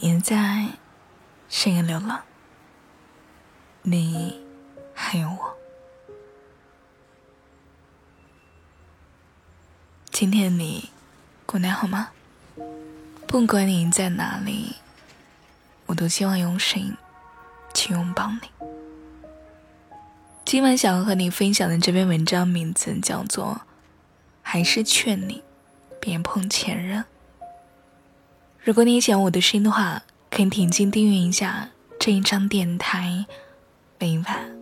[0.00, 0.68] 别在
[1.48, 2.20] 深夜流浪，
[3.82, 4.44] 你
[4.94, 5.56] 还有我。
[10.10, 10.90] 今天你
[11.44, 12.10] 过得好吗？
[13.26, 14.76] 不管你在哪里，
[15.86, 16.96] 我都希望用声音
[17.74, 18.48] 去拥抱你。
[20.44, 23.62] 今晚想要和你分享的这篇文章名字叫做
[24.42, 25.42] 《还是劝你
[26.00, 27.02] 别碰前任》。
[28.66, 31.70] 如果你喜欢我的声音的话，可以点击订阅一下
[32.00, 33.24] 这一张电台，
[33.96, 34.58] 每晚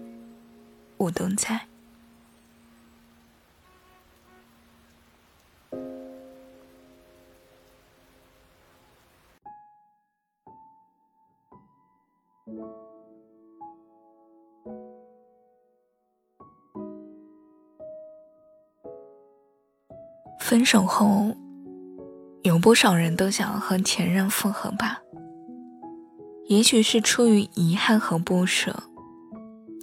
[0.99, 1.59] 我都在。
[20.39, 21.35] 分手后。
[22.45, 25.01] 有不少人都想要和前任复合吧，
[26.47, 28.83] 也许是出于遗憾和不舍，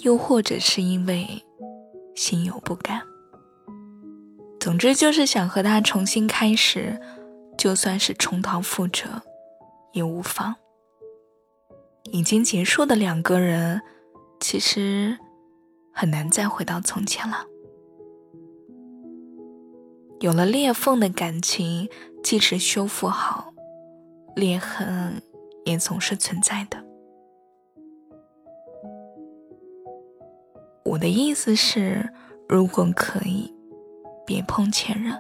[0.03, 1.43] 又或者是因为
[2.15, 3.01] 心有不甘。
[4.59, 7.01] 总之就是想和他重新开始，
[7.57, 9.23] 就算是重蹈覆辙
[9.93, 10.55] 也无妨。
[12.11, 13.81] 已经结束的两个人，
[14.39, 15.17] 其实
[15.91, 17.43] 很难再回到从前了。
[20.19, 21.89] 有了裂缝的感情。
[22.23, 23.53] 即使修复好，
[24.36, 25.22] 裂痕
[25.66, 26.78] 也总是存在的。
[30.83, 32.11] 我的意思是，
[32.47, 33.53] 如果可以，
[34.25, 35.13] 别碰前任，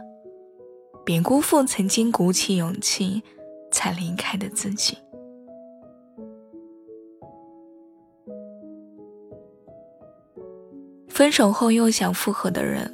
[1.05, 3.23] 别辜负曾经鼓起勇气
[3.71, 4.97] 才离开的自己。
[11.07, 12.91] 分手后又想复合的人，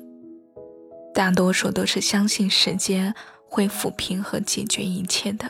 [1.14, 3.14] 大多数都是相信时间。
[3.50, 5.50] 会抚平和解决一切的，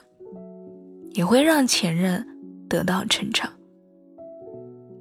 [1.13, 2.25] 也会让前任
[2.69, 3.51] 得到成长。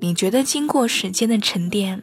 [0.01, 2.03] 你觉得经过时间的沉淀，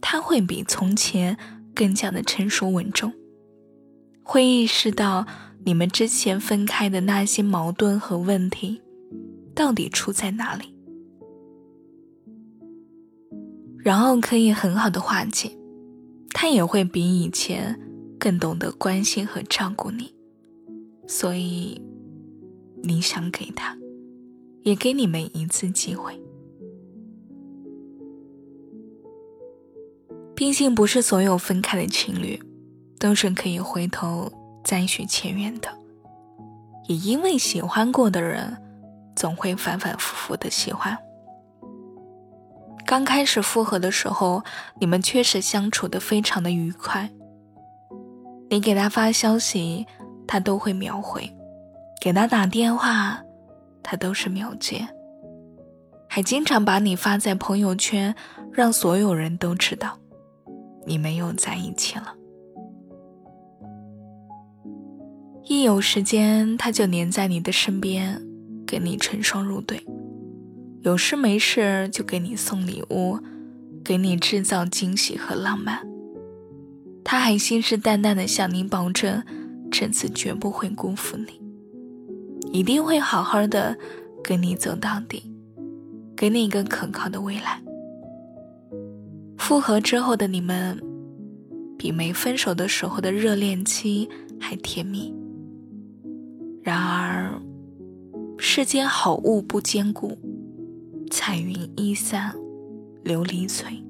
[0.00, 1.36] 他会比从前
[1.74, 3.12] 更加的成熟稳重，
[4.22, 5.26] 会意识到
[5.64, 8.80] 你们之前分开的那些矛盾和问题
[9.54, 10.74] 到底出在哪里，
[13.78, 15.50] 然后可以很好的化解。
[16.32, 17.78] 他也会比以前。
[18.20, 20.14] 更懂得关心和照顾你，
[21.08, 21.80] 所以
[22.82, 23.74] 你想给他，
[24.62, 26.20] 也给你们一次机会。
[30.36, 32.40] 毕竟不是所有分开的情侣
[32.98, 34.30] 都是可以回头
[34.62, 35.68] 再续前缘的，
[36.88, 38.56] 也因为喜欢过的人
[39.16, 40.96] 总会反反复复的喜欢。
[42.86, 44.42] 刚开始复合的时候，
[44.78, 47.10] 你们确实相处的非常的愉快。
[48.50, 49.86] 你给他发消息，
[50.26, 51.22] 他都会秒回；
[52.02, 53.22] 给他打电话，
[53.80, 54.86] 他都是秒接。
[56.08, 58.12] 还经常把你发在朋友圈，
[58.52, 59.96] 让所有人都知道
[60.84, 62.12] 你们又在一起了。
[65.44, 68.20] 一有时间，他就黏在你的身边，
[68.66, 69.78] 跟你成双入对；
[70.82, 73.16] 有事没事就给你送礼物，
[73.84, 75.86] 给你制造惊喜和浪漫。
[77.10, 79.20] 他还信誓旦旦地向你保证，
[79.68, 81.42] 这次绝不会辜负你，
[82.56, 83.76] 一定会好好的
[84.22, 85.28] 跟你走到底，
[86.16, 87.60] 给你一个可靠的未来。
[89.36, 90.80] 复合之后的你们，
[91.76, 95.12] 比没分手的时候的热恋期还甜蜜。
[96.62, 97.42] 然而，
[98.38, 100.16] 世间好物不坚固，
[101.10, 102.32] 彩云易散
[103.04, 103.82] 琉璃脆。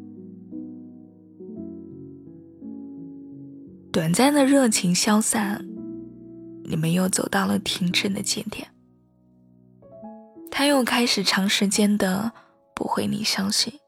[3.93, 5.67] 短暂的热情消散，
[6.65, 8.69] 你们又走到了停止的节点。
[10.49, 12.31] 他又开始长时间的
[12.73, 13.81] 不回你消息，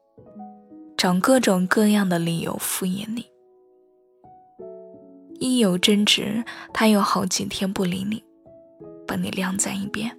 [0.97, 3.25] 找各种各样的理由敷衍你。
[5.39, 8.21] 一有争执，他又好几天不理你，
[9.07, 10.13] 把你晾在一边。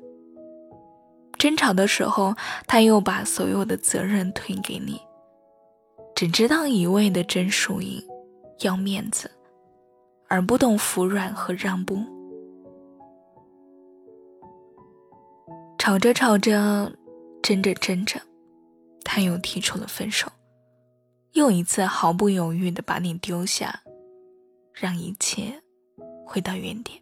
[1.38, 2.34] 争吵的时候，
[2.66, 4.98] 他又把所有的责任推给你，
[6.14, 8.02] 只知道一味的争输赢，
[8.60, 9.30] 要面子。
[10.28, 11.98] 而不懂服软和让步，
[15.78, 16.92] 吵着吵着，
[17.42, 18.20] 争着争着，
[19.04, 20.30] 他又提出了分手，
[21.32, 23.82] 又一次毫不犹豫的把你丢下，
[24.72, 25.62] 让一切
[26.26, 27.00] 回到原点。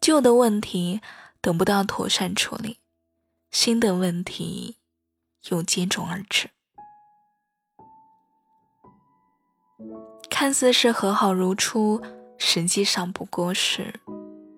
[0.00, 1.00] 旧的问题
[1.40, 2.78] 得不到妥善处理，
[3.50, 4.78] 新的问题
[5.50, 6.50] 又接踵而至。
[10.36, 12.02] 看似是和好如初，
[12.38, 13.94] 实际上不过是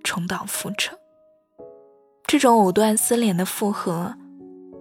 [0.02, 0.99] 重蹈覆辙。
[2.26, 4.14] 这种藕断丝连的复合，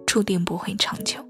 [0.06, 1.22] 注定不会长久。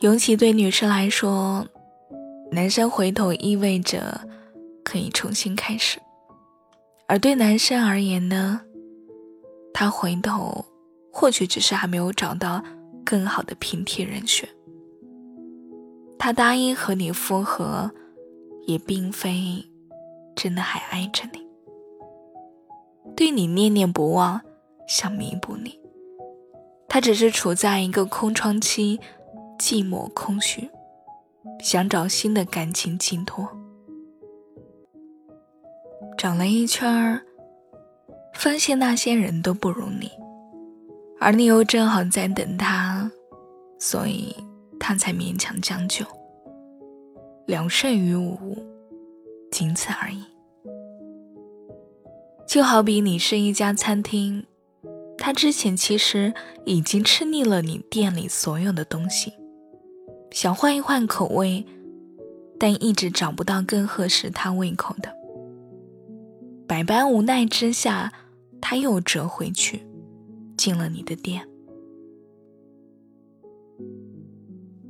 [0.00, 1.66] 尤其对女生来说，
[2.50, 4.18] 男生回头意味着
[4.82, 5.98] 可以重新开始；
[7.06, 8.62] 而对男生而言呢，
[9.82, 10.64] 他回头
[11.10, 12.62] 或许只是还没有找到
[13.04, 14.48] 更好的平替人选。
[16.16, 17.90] 他答应和你复合，
[18.68, 19.68] 也并非
[20.36, 21.44] 真的还爱着你，
[23.16, 24.40] 对你念念不忘，
[24.86, 25.76] 想弥补你。
[26.88, 29.00] 他只是处在一个空窗期。
[29.58, 30.70] 寂寞空虚，
[31.60, 33.48] 想找新的感情寄托，
[36.16, 37.22] 找了一圈儿，
[38.34, 40.10] 发现那些人都不如你，
[41.20, 43.10] 而你又正好在等他，
[43.78, 44.34] 所以
[44.80, 46.04] 他才勉强将就，
[47.46, 48.56] 两胜于无，
[49.50, 50.22] 仅此而已。
[52.48, 54.44] 就好比你是一家餐厅，
[55.16, 56.34] 他之前其实
[56.64, 59.32] 已经吃腻了你店里所有的东西。
[60.32, 61.64] 想换一换口味，
[62.58, 65.14] 但一直找不到更合适他胃口的。
[66.66, 68.12] 百般无奈之下，
[68.62, 69.86] 他又折回去，
[70.56, 71.46] 进了你的店。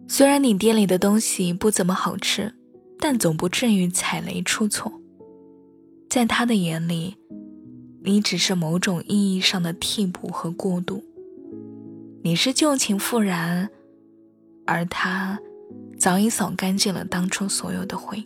[0.07, 2.55] 虽然你店里的东西不怎么好吃，
[3.01, 4.93] 但总不至于踩雷出错。
[6.09, 7.17] 在他的眼里，
[8.05, 11.03] 你只是某种意义上的替补和过渡。
[12.23, 13.69] 你是旧情复燃。
[14.65, 15.41] 而他
[15.99, 18.23] 早已扫干净了当初所有的灰。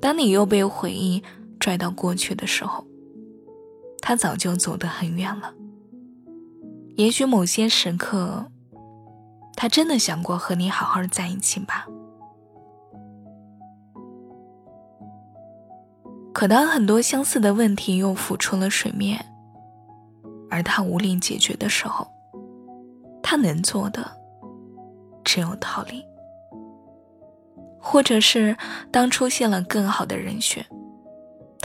[0.00, 1.22] 当你又被回忆
[1.60, 2.84] 拽到过去的时候，
[4.08, 5.52] 他早就走得很远了。
[6.94, 8.46] 也许某些时刻，
[9.56, 11.88] 他真的想过和你好好在一起吧。
[16.32, 19.26] 可当很多相似的问题又浮出了水面，
[20.48, 22.06] 而他无力解决的时候，
[23.20, 24.08] 他能做的。
[25.24, 26.04] 只有逃离，
[27.80, 28.56] 或者是
[28.92, 30.64] 当出现了更好的人选，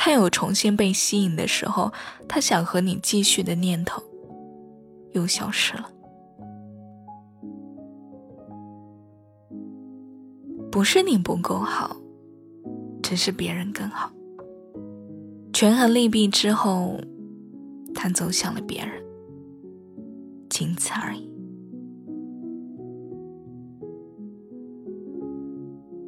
[0.04, 1.94] 他有重新被吸引的时候，
[2.28, 4.02] 他想和你继续的念头
[5.12, 5.88] 又消失了。
[10.72, 11.96] 不是你不够好，
[13.04, 14.12] 只是别人更好。
[15.54, 17.00] 权衡利弊之后，
[17.94, 19.04] 他走向了别人，
[20.50, 21.32] 仅此而已。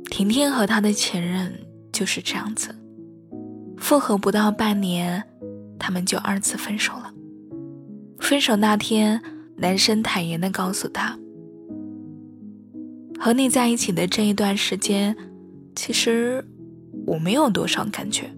[0.10, 1.54] 婷婷和他的前任
[1.92, 2.74] 就是这样子，
[3.84, 5.22] 复合不到半年，
[5.78, 7.14] 他们就二次分手了。
[8.18, 9.22] 分手那天，
[9.58, 11.20] 男生坦言的告诉他
[13.20, 15.14] ：“和你在一起的这一段时间，
[15.76, 16.48] 其实
[17.06, 18.34] 我没有多少感觉，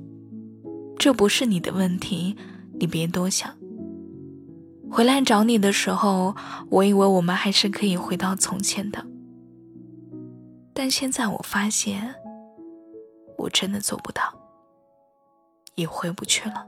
[0.97, 2.35] 这不是你的问题，
[2.79, 3.47] 你别多想。
[4.89, 6.35] 回来找你的时候，
[6.71, 9.05] 我以为我们还是可以回到从前的。”
[10.73, 12.15] 但现在我发现，
[13.37, 14.23] 我真的做不到，
[15.75, 16.67] 也回不去了。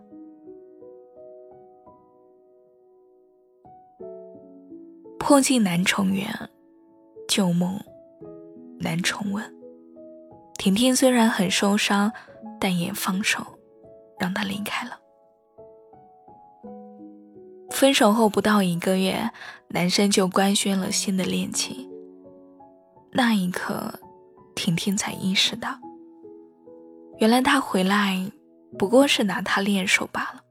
[5.19, 6.29] 破镜难重圆，
[7.27, 7.77] 旧梦
[8.79, 9.43] 难重温。
[10.57, 12.11] 婷婷虽然很受伤，
[12.59, 13.45] 但也放手，
[14.19, 14.99] 让他离开了。
[17.69, 19.31] 分手后不到一个月，
[19.67, 21.89] 男生就官宣了新的恋情。
[23.11, 23.99] 那一刻，
[24.55, 25.77] 婷婷才意识到，
[27.19, 28.31] 原来他回来
[28.77, 30.43] 不过是拿他练手罢了。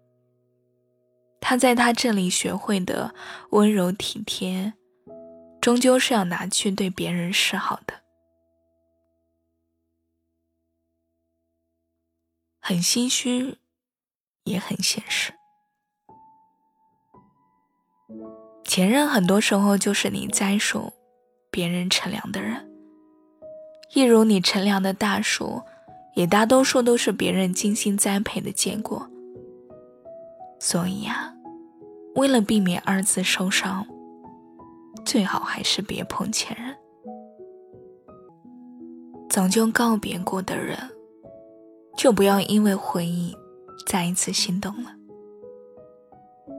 [1.41, 3.15] 他在他这里学会的
[3.51, 4.75] 温柔体贴，
[5.61, 8.03] 终究是要拿去对别人示好的。
[12.61, 13.59] 很唏嘘，
[14.45, 15.33] 也很现实。
[18.65, 20.93] 前任很多时候就是你栽树。
[21.49, 22.69] 别人乘凉的人，
[23.95, 25.63] 一如你乘凉的大树，
[26.17, 29.07] 也大多数都是别人精心栽培的结果。
[30.59, 31.31] 所以呀，
[32.15, 33.87] 为了避免二次受伤，
[35.05, 36.75] 最好还是别碰前任。
[39.29, 40.79] 早就告别过的人，
[41.99, 43.37] 就不要因为回忆
[43.87, 44.91] 再一次心动了。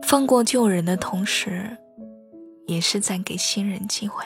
[0.03, 1.75] 放过旧人的同时，
[2.67, 4.23] 也是在给新人机会。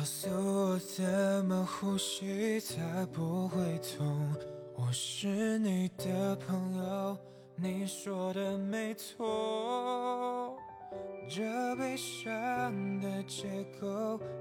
[0.00, 4.34] 告诉我怎么呼吸才不会痛。
[4.74, 7.18] 我是你的朋友，
[7.54, 10.56] 你说的没错。
[11.28, 13.22] 这悲伤的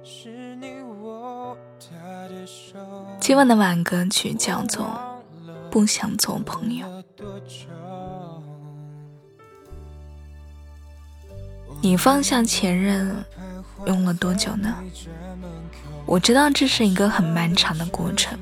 [0.02, 1.98] 是你握他
[2.30, 2.80] 的手。
[3.20, 4.86] 今晚的晚歌曲叫做
[5.70, 6.88] 《不想做朋友》。
[11.82, 13.14] 你放下前任
[13.86, 14.76] 用了多久呢？
[16.06, 18.38] 我知道这是一个很漫长的过程。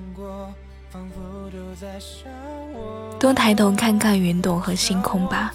[3.20, 5.54] 多抬头看看云朵和星空吧，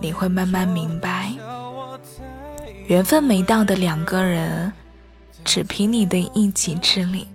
[0.00, 1.32] 你会慢慢明白，
[2.86, 4.72] 缘分没到的两个人，
[5.44, 7.26] 只凭你的一己之力，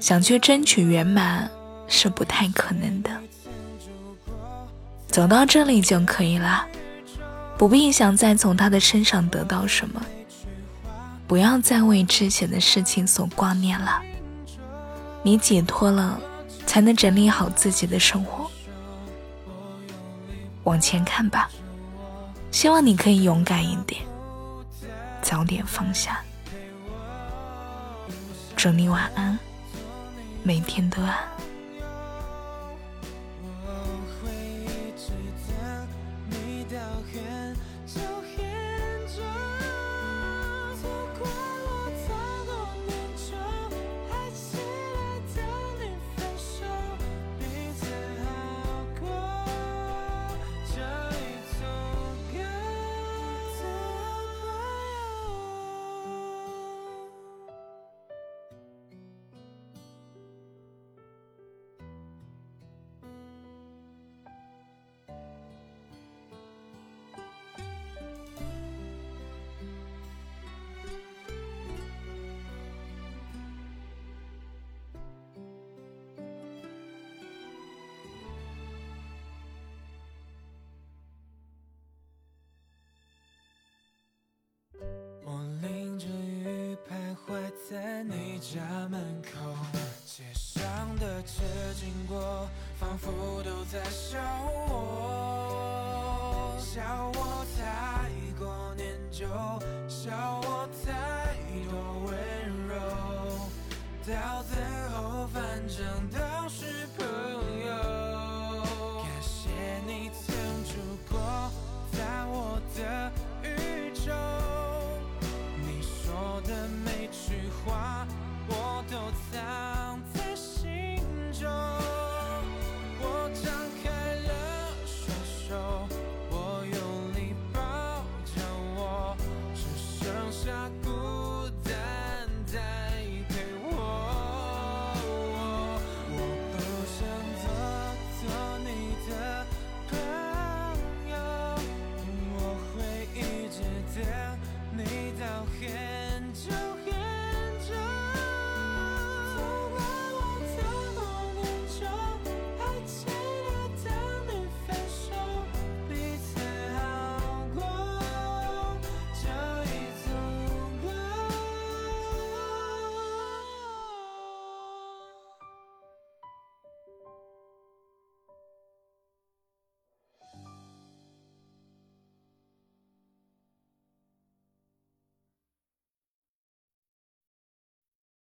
[0.00, 1.50] 想去争取圆满
[1.86, 3.10] 是不太可能的。
[5.08, 6.66] 走到这里就可以了。
[7.58, 10.04] 不必想再从他的身上得到什么，
[11.26, 14.00] 不要再为之前的事情所挂念了。
[15.22, 16.20] 你解脱了，
[16.66, 18.48] 才能整理好自己的生活。
[20.64, 21.48] 往前看吧，
[22.50, 24.02] 希望你可以勇敢一点，
[25.20, 26.20] 早点放下。
[28.54, 29.38] 祝你晚安，
[30.42, 31.14] 每天都安。